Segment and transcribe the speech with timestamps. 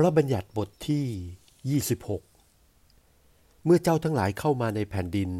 [0.00, 5.30] พระบัญญัติบทที่ 26 เมื่อเจ้าทั้งหลายเข้ามาในแผ่นดิน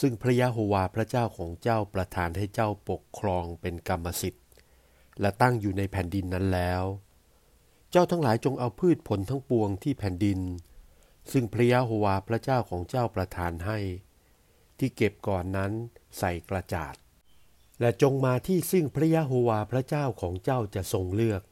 [0.00, 4.44] ซึ่งพระยะโฮวาพระเจ้าของเจ้าประทานให้เจ้าปกครองเป็นกรรมสิทธิ์
[5.20, 6.82] และตั้งอยู่ในแผ่นดินนั้นแล้ว
[7.90, 10.40] เจ้าทั้งหลายจงเอาพืชผลทั้งปวงที่แผ่นดิน
[11.32, 13.78] ซึ่งพระยะโฮวาพระเจ้าของเจ้าประทานให้
[14.78, 15.72] ที่เก็บก่อนนั้น
[16.18, 16.94] ใส่กระจาด
[17.80, 21.42] และจงมาที่ซึ่งพระยะโฮวาพระเจ้าของเจ้าจะทรงเลือก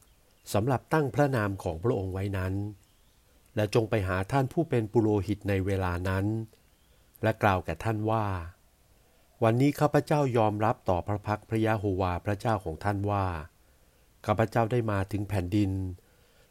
[0.53, 2.55] สำหรับตั้งพระนามของพระองค์ไว้นั้น
[3.57, 6.27] และจงไปหาท่านผู้เป็นปุโรหิตในเวลานั้น
[7.23, 8.27] และกล่าวแก่ท่านว่า
[9.43, 13.27] วันนี้ข้าพเจ้ายอมรับต่อพระพักพระยะโฮวาพระเจ้าของท่านว่า
[14.27, 15.73] ข้าพเจ้าได้มาถึงแผ่นดิน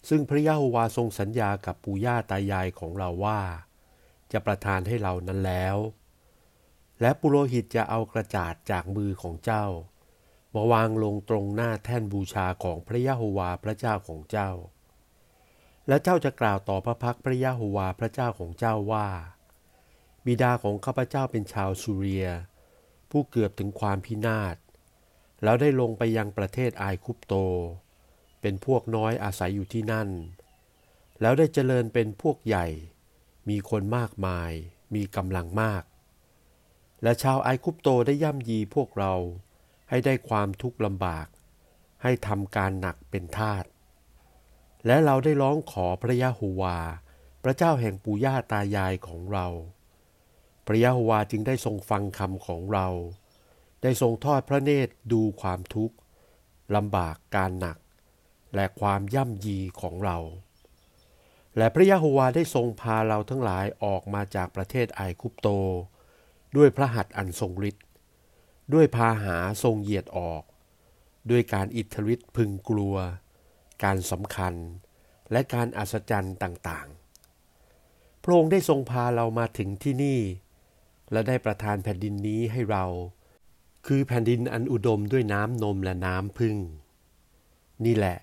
[0.10, 3.40] ซึ่งพระยะโฮวาทรงสัญญากับปู่ย่าตายายของเราว่า
[4.32, 5.78] จะประทานให้เรานั้นแล้ว
[7.02, 9.66] และปุโรหิตจะเอากระจาดจากมือของเจ้า
[10.56, 14.50] มาวางลงตรงหน้าแท่นบูชาของพระยะโฮวาพระเจ้าของเจ้า
[15.88, 19.08] และเจ้าจะกล่าวต่อพระพักพระยะโฮวาพระเจ้าของเจ้าว่า
[20.26, 22.28] บิดาของข้าพเจ้าเป็นชาวซูเรีย
[23.12, 24.56] ผู้เกือบถึงความพินาศ
[25.44, 27.34] แล้วได้ลงไปยังประเทศไอคุปโต
[28.42, 30.10] เป็นพวกน้อยอาศัยอยู่ที่นั่น
[31.22, 32.68] แล้วได้เจริญเป็นพวกใหญ่
[33.50, 34.52] มีคนมากมาย
[34.96, 35.84] มีกำลังมาก
[37.04, 39.14] และชาวไอคุปโตได้ย่ำยีพวกเรา
[39.92, 41.28] ให้ได้ความทุกข์ลำบาก
[42.04, 43.66] ให้ทำการหนักเป็นทาส
[44.86, 46.78] และเราได้ร้องขอพระยะโฮวา
[47.44, 49.48] พระเจ้าแห่งปู่ย่าตายายของเรา
[50.68, 52.88] พระยะโฮวาจึงได้ทรงฟังคำของเรา
[53.84, 55.96] ได้ทรงทอดพระเนตรดูความทุกข์
[56.76, 57.78] ลำบากการหนัก
[58.56, 60.18] และความย่ำยีของเรา
[61.58, 65.48] และพระยะโฮวาได้ทรงพาเราทั้งหลายออกมาจากประเทศไอคุปโต
[66.58, 67.86] ด้วยพระหัตถ์อันทรงฤทธิ์
[68.74, 70.44] ด้วยพาหาทรงเหยียดออก
[71.30, 72.96] ด้วยการอิทธิฤทธิ์พึงกลัว
[73.84, 74.54] การสำคัญ
[75.32, 80.20] และการอัศจรรย์ต่างๆ พระองค์ได้ทรงพาเรามาถึงที่นี่
[81.12, 82.86] และได้ประทานแผ่นดินนี้ให้เรา
[83.88, 86.56] คือแผ่นดินอันอุดมด้วยน้ำนมและน้ำพึ่ง
[87.86, 88.18] นี่แหละ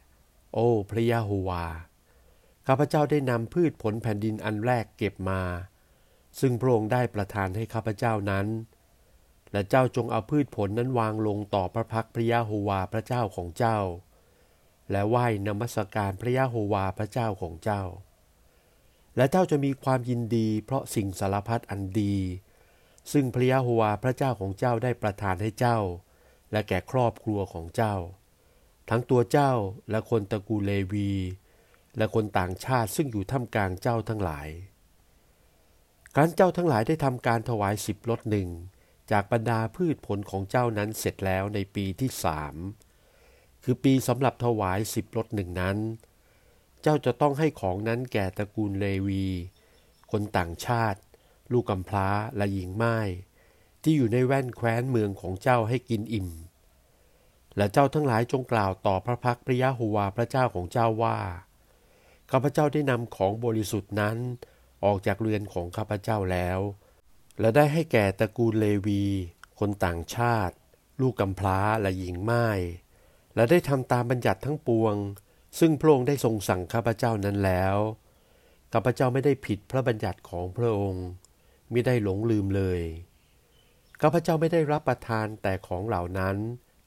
[0.55, 1.65] โอ้ พระยะโฮวา
[2.67, 5.43] ข้าพเจ้าได้นำพืชผลแผ่นดินอันแรกเก็บมา
[6.41, 8.47] ซึ่งพระองค์ได้ประทานให้ข้าพเจ้านั้น
[9.53, 13.79] และเจ้าจงเอาพืชผลนั้นวางลงต่อพระพักพระยะโฮวาพระเจ้าของเจ้า
[14.91, 17.83] และไหว้นมัสการพระยะโฮวาพระเจ้าของเจ้า
[19.17, 22.17] และเจ้าจะมีความยินดีเพราะสิ่งสารพัดอันดี
[23.13, 25.79] ซึ่งพระยะโฮวาพระเจ้าของเจ้าได้ประทานให้เจ้า
[26.53, 27.95] และแก่ครอบครัวของเจ้า
[28.91, 29.53] ทั้งตัวเจ้า
[29.91, 31.13] และคนตระกูลเลวี
[31.97, 34.49] และคนต่างชาติซึ่งอยู่ท่ามกลางเจ้าทั้งหลาย
[36.17, 38.49] การเจ้าทั้งหลายได้ทำการถวายสิบลดหนึ่ง
[39.11, 42.55] จากบรรดาพืชผลของเจ้านั้นเสร็จแล้วในปีที่สาม
[43.63, 45.79] คือปีสำหรับถวายสิบรถหนึ่งนั้น
[46.83, 49.27] เจ้าจะต้องให้ของนั้นแก่ตระกูลเลวี
[50.11, 51.01] คนต่างชาติ
[51.53, 52.99] ลูกกำพร้าและหญิงไม้
[53.83, 56.29] ที่อยู่ในแว่นแคว้นเมืองของเจ้าให้กินอิ่ม
[57.57, 61.19] และเจ้าทั้งหลายจงกล่าวต่อพระพักพระยะโฮวาพระเจ้าของเจ้าว่า
[62.31, 64.17] ข้าพเจ้าได้นำของบริสุทธิ์นั้น
[64.85, 66.59] ออกจากเรือนของข้าพเจ้าแล้ว
[67.41, 69.04] และได้ให้แก่ตระกูลเลวี
[69.59, 70.54] คนต่างชาติ
[71.00, 72.49] ลูกกำพร้าและหญิงไม้
[73.34, 74.94] และได้ทำตามบัญญัติทั้งปวง
[75.59, 77.76] ซึ่งพระองค์ได้ทรงสั่งข้าพเจ้านั้นแล้ว
[78.72, 81.06] ข้าพเจ้าไม่ได้ผิดพระบัญญัติของพระองค์
[81.71, 82.81] ไม่ได้หลงลืมเลย
[84.00, 86.37] ข้าพเจ้าไม่ได้รับประทานแต่ของเหล่านั้น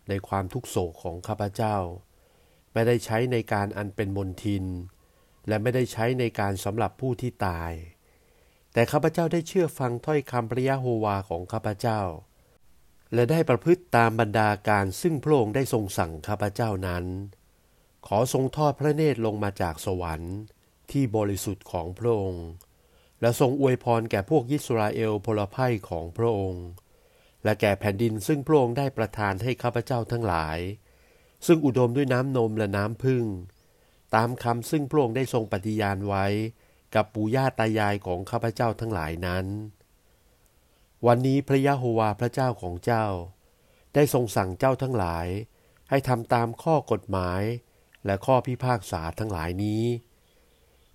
[0.09, 1.75] ในความทุกโศกของข้าพเจ้า
[2.73, 4.66] ไม่ได้ใช้ในการอันเป็นมนทิน
[5.47, 7.72] และไม่ได้ใช้ในการสำหรับผู้ที่ตาย
[8.74, 12.02] แต่ข้าพเจ้าได้เชื่อฟังถ้อยคำพระยะโฮวาของข้าพเจ้า
[13.14, 17.06] และได้ประพฤติตามบรรดาการซึ่งพระองค์ได้ทรงสั่งข้าพเจ้านั้น
[18.08, 20.36] ขอทรงทอดพระเนตรลงมาจากสวรรค์
[20.92, 22.48] ที่บริสุทธิ์ของพระองค์
[23.22, 26.66] และทรงอวยพรแก่พวกยิสราเอลพลภัยของพระองค์
[27.44, 30.60] และแก่แผ่นดินซึ่งพระองค์ได้ประทานให้ข้าพเจ้าทั้งหลาย
[31.48, 33.24] ซึ่งอุดมด้วยน้ำนมและน้ำพึ่ง
[34.16, 36.26] ตามคำซึ่งพระองค์ได้ทรงปฏิญาณไว้
[36.96, 39.46] กับปู่ย่าตายายของข้าพเจ้าทั้งหลายนั้น
[41.08, 43.06] วันนี้พระยะโฮวาพระเจ้าของเจ้า
[43.94, 45.28] ได้ทรงสั่งเจ้าทั้งหลาย
[45.90, 47.42] ให้ทำตามข้อกฎหมาย
[48.06, 49.84] และข้อพิพากษาทั้งหลายนี้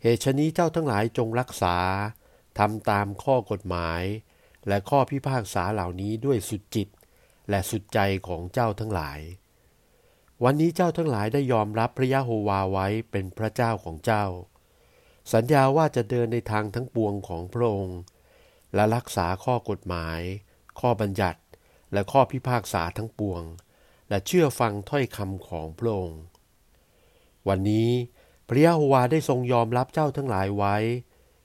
[0.03, 1.77] เหตุชนี้เจ้าทั้งหลายจงรักษา
[2.59, 4.03] ทำตามข้อกฎหมาย
[4.69, 6.89] และข้อพิพากษาเหล่านี้ด้วยสุดจิต
[7.51, 7.99] และสุดใจ
[8.29, 9.21] ของเจ้าทั้งหลาย
[10.45, 14.25] วันนี้เจ้าทั้งหลายได้ยอมรับพระยะโฮวาไว้เป็นพระเจ้าของเจ้า
[15.33, 18.01] สัญญาว่าจะเดินในทางทั้งปวงของพระองค์
[18.75, 20.21] และรักษาข้อกฎหมาย
[20.81, 21.41] ข้อบัญญัติ
[21.93, 23.43] และข้อพิพากษาทั้งปวง
[24.09, 26.23] และเชื่อฟังถ้อยคำของพระองค์
[27.49, 27.91] วันนี้
[28.49, 30.77] พระยะโฮวาได้ทรงยอมรับเจ้าทั้งหลายไว้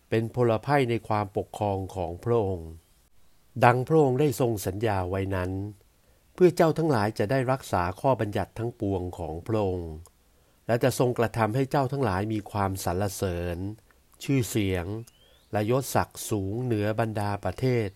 [0.10, 2.70] เป็นพลภัยในความปกครองของพระองค์
[3.66, 5.52] ดังพระองค์ได้ทรงสัญญาไว้นั้น
[6.34, 9.92] เพื่อเจ้าทั้งหลายจะได้รักษาข้อบัญญัติทั้งปวงของพระองค์
[10.72, 13.58] และจะทรงกระทำให้เจ้าทั้งหลายมีความสรรเสริญ
[14.24, 14.86] ชื่อเสียง
[15.52, 17.90] และยศศักดิ์สูงเหนือบรรดาประเทศ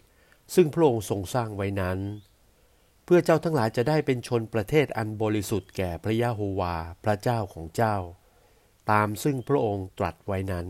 [0.55, 1.99] ซึ่งพระองค์ทรงสร้างไว้นั้น
[3.05, 7.97] เพื่อเจ้าทั้งหลายจะได้เป็นชนประเทศอันบริสุทธิ์แก่พระยะโฮวาพระเจ้าของเจ้า
[8.91, 10.67] ตามซึ่งพระองค์ตรัสไว้นั้น